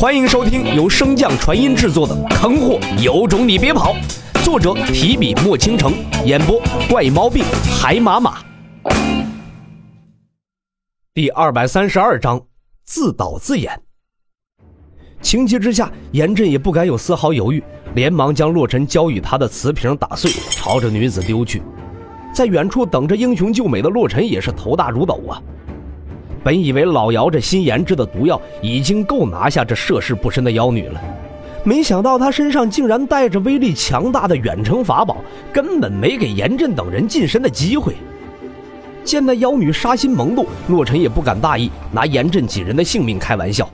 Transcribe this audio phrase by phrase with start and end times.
[0.00, 3.94] 欢迎收听由升降传音制作的《坑货有种你别跑》，
[4.42, 5.92] 作者提笔墨倾城，
[6.24, 6.58] 演播
[6.88, 7.44] 怪毛病
[7.78, 8.38] 海马马。
[11.12, 12.40] 第二百三十二章，
[12.86, 13.78] 自导自演。
[15.20, 17.62] 情急之下，严震也不敢有丝毫犹豫，
[17.94, 21.60] 连忙将洛尘交与他的瓷瓶打碎，朝着女子丢去。
[22.34, 25.42] 在远处等着英雄救美的洛尘也是头大如斗啊。
[26.42, 31.00] 本以为老姚这新研制的毒药已经够拿下这涉世不深的妖女了，
[31.64, 35.18] 没想到她身上竟然带着威力强大的远程法宝，
[35.52, 37.94] 根本没给严震等人近身的机会。
[39.04, 43.68] 见那妖女杀心萌动，洛尘也不敢大意，拿严震几人的性命开玩笑。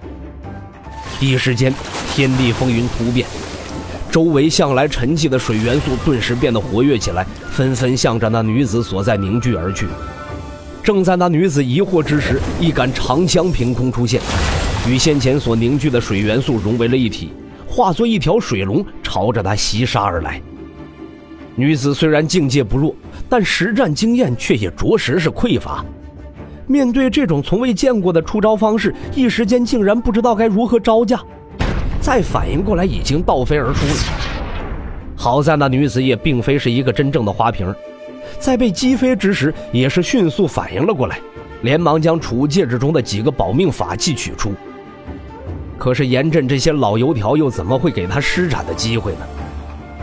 [1.20, 1.72] 一时间，
[2.12, 3.26] 天地风云突变，
[4.10, 9.86] 周围向来沉寂的水元素顿时变得活跃起来，纷纷向着那女子所在凝聚而去。
[10.86, 14.20] 正在那女子疑惑之时，一杆长枪凭空出现，
[14.88, 17.32] 与先前所凝聚的水元素融为了一体，
[17.66, 20.40] 化作一条水龙，朝着她袭杀而来。
[21.56, 22.94] 女子虽然境界不弱，
[23.28, 25.84] 但实战经验却也着实是匮乏。
[26.68, 31.20] 面对这种从未见过的出招方式，一时间竟然不知道该如何招架。
[32.00, 33.94] 再反应过来，已经倒飞而出了。
[35.16, 37.74] 好在那女子也并非是一个真正的花瓶。
[38.38, 41.18] 在被击飞之时，也是迅速反应了过来，
[41.62, 44.52] 连忙将储物戒指中的几个保命法器取出。
[45.78, 49.20] 可是严震这些老油条又怎么会给他施展的机会呢？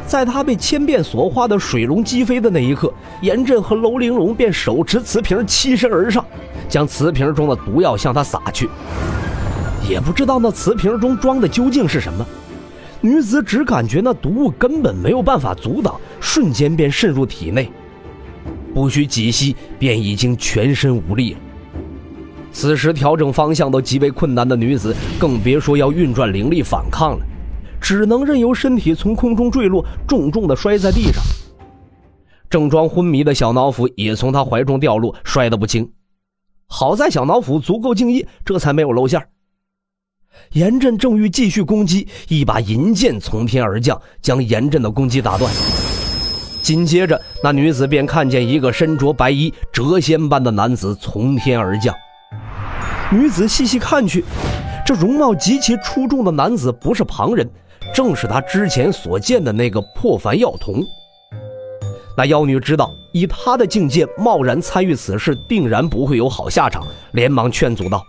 [0.06, 6.24] 在他被千变所化的水龙击飞的那一刻，严震和楼玲珑便手持瓷瓶欺身而上，
[6.68, 8.70] 将瓷瓶中的毒药向他撒去。
[9.90, 12.26] 也不知道那瓷瓶中装的究竟是什么，
[13.02, 17.72] 女子只感觉那毒物根本没有办法阻挡，瞬间便渗入体内。
[18.74, 21.40] 不需几息，便已经全身无力了。
[22.52, 27.26] 此时调整方向都极为困难的女子，更别说要运转灵力反抗了，
[27.82, 31.24] 只能任由身体从空中坠落，重重的摔在地上。
[32.50, 35.92] 正装昏迷的小脑斧也从他怀中掉落，摔得不轻。
[36.68, 39.20] 好在小脑斧足够敬业，这才没有露馅。
[40.52, 45.52] 严震正欲继续攻击，一把银剑从天而降，将严震的攻击打断。
[46.64, 51.94] 紧接着，那女子便看见一个身着白衣、谪仙般的男子从天而降。
[53.12, 54.24] 女子细细看去，
[54.86, 57.48] 这容貌极其出众的男子不是旁人，
[57.94, 60.82] 正是她之前所见的那个破凡药童。
[62.16, 68.02] 那妖女知道，以她的境界贸然参与此事，定然不会有好下场，连忙劝阻道：“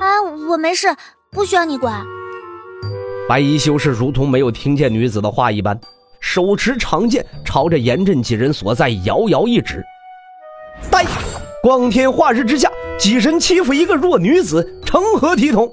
[0.00, 0.20] 啊，
[0.50, 0.88] 我没事，
[1.32, 2.04] 不需要你管。”
[3.26, 5.80] 白衣修士如同没有听见女子的话一般。
[6.26, 9.84] 手持长剑，朝着严震几人所在遥遥一指
[10.90, 11.04] ：“呆！
[11.62, 15.70] 光天化日之下，几人欺负一个弱女子，成何体统？”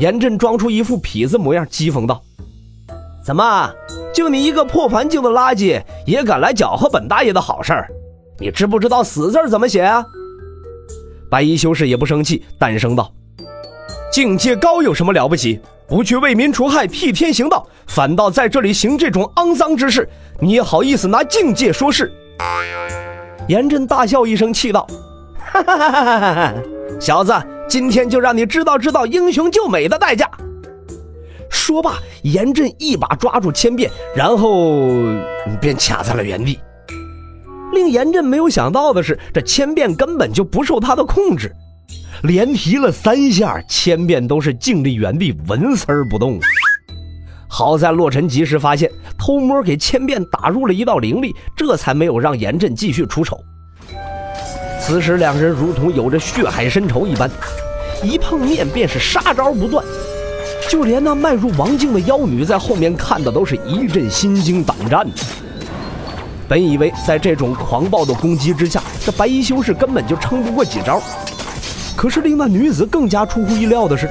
[0.00, 2.20] 严震装出一副痞子模样，讥讽道
[3.24, 3.72] ：“怎么，
[4.12, 7.88] 就你一个破凡境的垃圾，也敢来搅和本大爷的好事儿？
[8.40, 10.04] 你知不知道‘死’字怎么写啊？”
[11.30, 13.10] 白衣修士也不生气，淡声道
[14.12, 15.60] ：“境界高有什么了不起？”
[15.90, 20.08] 不去为民除害、替天行道，反倒在这里行这种肮脏之事，
[20.38, 22.12] 你好意思拿境界说事？
[23.48, 24.86] 严震大笑一声，气道
[25.52, 26.54] ：“哈哈哈哈哈哈！
[27.00, 27.34] 小子，
[27.68, 30.30] 今天就让你知道知道英雄救美的代价。”
[31.50, 34.86] 说罢，严震一把抓住千变，然后
[35.60, 36.60] 便卡在了原地。
[37.72, 41.52] 令严震没有想到的是，这千变根本就不受他的控制。
[42.22, 46.38] 连提了三下，千变都是静立原地，纹丝儿不动。
[47.48, 53.40] 好在洛尘及时发现，偷摸给千变打入了一道灵力，这才没有让严震继续出手。
[54.80, 57.30] 此时两人如同有着血海深仇一般，
[58.02, 59.84] 一碰面便是杀招不断。
[60.68, 65.06] 就连那迈入王境的妖女在后面看的都是一阵心惊胆战。
[66.46, 71.02] 本以为在这种狂暴的攻击之下，这白衣修士根本就撑不过几招。
[72.00, 74.08] 可是令那女子更加出乎意料的是，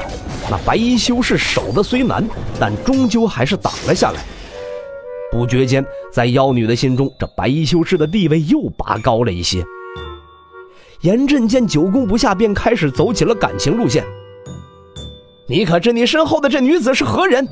[0.48, 2.24] 那白衣修士守的虽难，
[2.60, 4.22] 但终究还是挡了下来。
[5.31, 9.66] 不觉间，在妖女的心中，这白衣修士的地位又拔高了一些。
[11.02, 14.06] 严震见久攻不下，便开始走起了感情路线。
[15.48, 17.48] 你可知你身后的这女子是何人？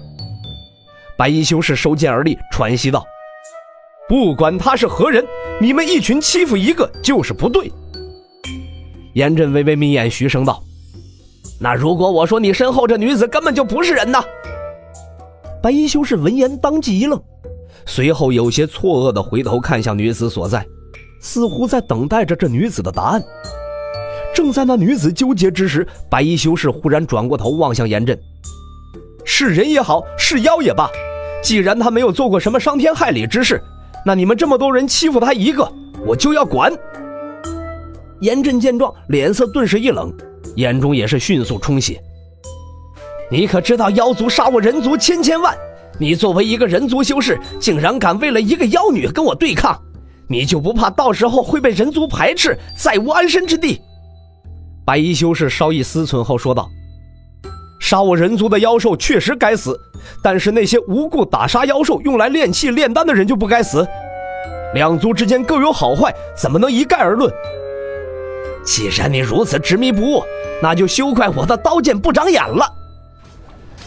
[1.17, 3.03] 白衣修士收剑而立，喘息道
[4.07, 5.25] ：“不管她是何人，
[5.59, 7.71] 你们一群欺负一个就是不对。”
[9.17, 10.61] 严震微微眯眼，徐声道
[11.59, 14.23] ：“那如果我说你身后这女子根本就不是人呢？”
[15.59, 17.19] 白衣修士闻言当即一愣，
[17.87, 20.63] 随后有些错愕的回头看向女子所在，
[21.19, 23.23] 似乎在等待着这女子的答案。
[24.35, 28.15] 正在那女子纠结之时，白衣修士忽然转过头望向严震
[29.25, 30.87] ：“是人也好，是妖也罢，
[31.41, 33.59] 既然他没有做过什么伤天害理之事，
[34.05, 35.67] 那你们这么多人欺负他一个，
[36.05, 36.71] 我就要管。”
[38.21, 40.11] 严震见状，脸色顿时一冷，
[40.55, 42.01] 眼中也是迅速充血。
[43.29, 45.55] 你可知道妖族杀我人族千千万？
[45.99, 49.77] 你作为一个人族修士，竟然敢为了一个妖女跟我对抗，
[50.27, 53.81] 你就不怕到时候会被人族排斥，再无安身之地？
[54.85, 56.69] 白衣修士稍一思忖后说道
[57.81, 59.77] ：“杀我人族的妖兽确实该死，
[60.23, 63.85] 但是那些无故打杀妖兽用来炼器炼丹的人就不该死。
[64.73, 67.29] 两族之间各有好坏，怎么能一概而论？”
[68.67, 70.23] 既然你如此执迷不悟，
[70.61, 72.69] 那就休怪我的刀剑不长眼了。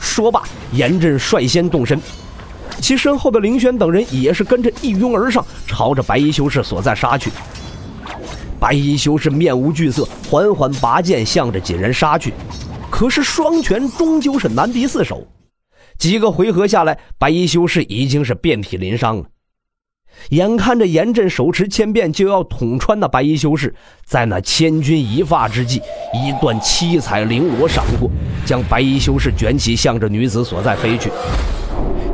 [0.01, 0.43] 说罢，
[0.73, 2.01] 严震率先动身，
[2.81, 7.31] 其身后的凌轩等人也是跟着一拥而上，朝着白衣修士所在杀去。
[8.59, 12.33] 白衣修士面无惧色，缓缓拔剑向着几人杀去，
[12.91, 15.27] 可是双拳终究是难敌四手，
[15.99, 19.25] 几个回合下来，白衣修士已经是遍体鳞伤了。
[20.31, 23.75] 眼看着严震手持千变就要捅穿那白衣修士，
[24.05, 25.81] 在那千钧一发之际，
[26.13, 28.11] 一段七彩绫罗闪过，
[28.45, 31.11] 将白衣修士卷起，向着女子所在飞去。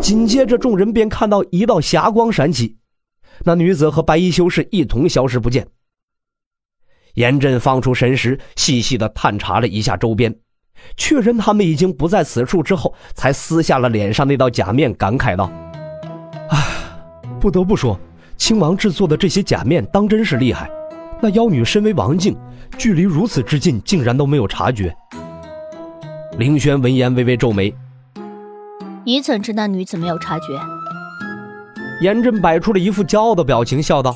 [0.00, 2.76] 紧接着，众人便看到一道霞光闪起，
[3.44, 5.66] 那女子和白衣修士一同消失不见。
[7.14, 10.36] 严震放出神识，细细的探查了一下周边，
[10.96, 15.50] 确认他们已经不在此处之后，才撕下了脸上那道假面，感慨道。
[17.40, 17.98] 不得不说，
[18.36, 20.70] 亲王制作的这些假面当真是厉害。
[21.20, 22.36] 那妖女身为王境，
[22.76, 24.94] 距离如此之近，竟然都没有察觉。
[26.38, 27.74] 凌轩闻言微微皱眉
[29.04, 30.44] ：“你怎知那女子没有察觉？”
[32.02, 34.14] 严震摆出了一副骄傲的表情，笑道：“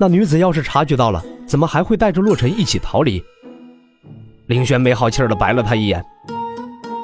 [0.00, 3.22] 那女子要是察觉到了，怎么还会带着洛尘一起逃离？”
[4.48, 6.02] 凌轩没好气的白了他一眼：“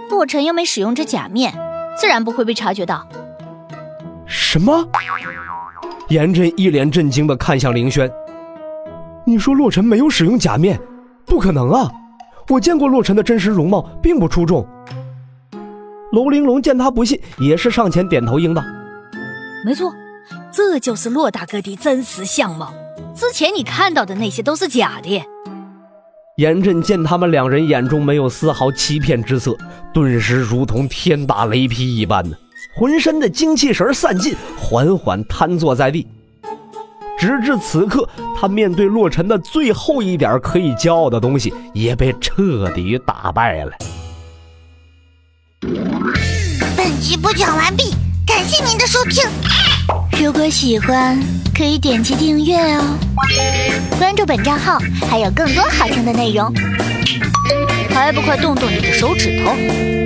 [0.09, 1.53] 洛尘又没使用这假面，
[1.99, 3.07] 自然不会被察觉到。”
[4.59, 4.85] 什么？
[6.09, 8.11] 严震一脸震惊的看向凌轩。
[9.25, 10.81] 你说洛尘没有使用假面？
[11.25, 11.89] 不可能啊！
[12.49, 14.67] 我见过洛尘的真实容貌，并不出众。
[16.11, 18.61] 楼玲珑见他不信，也是上前点头应道
[19.65, 19.93] ：“没错，
[20.51, 22.75] 这就是洛大哥的真实相貌。
[23.15, 25.23] 之前你看到的那些都是假的。”
[26.37, 29.57] 严震见他们两人眼中没有丝毫欺骗之色，
[29.95, 32.37] 顿时如同天打雷劈一般呢。
[32.79, 36.07] 浑身的精气神散尽，缓缓瘫坐在地。
[37.19, 38.09] 直至此刻，
[38.39, 43.73] 他面对洛尘的最后一点可以骄傲的东西，也被彻底打败了。
[46.77, 47.95] 本集播讲完毕，
[48.25, 49.29] 感谢您的收听。
[50.25, 51.21] 如果喜欢，
[51.53, 52.97] 可以点击订阅哦，
[53.99, 54.79] 关注本账号
[55.11, 56.55] 还有更多好听的内容。
[57.91, 59.98] 还不快动动你的手指头！